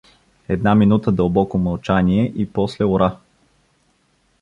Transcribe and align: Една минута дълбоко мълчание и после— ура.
Една 0.49 0.75
минута 0.75 1.11
дълбоко 1.11 1.57
мълчание 1.57 2.31
и 2.35 2.51
после— 2.53 2.85
ура. 2.85 3.17